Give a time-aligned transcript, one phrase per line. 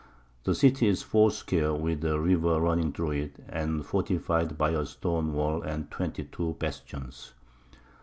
[0.45, 4.83] The City is four square, with a River running through it, and fortified by a
[4.87, 7.33] Stone Wall and 22 Bastions.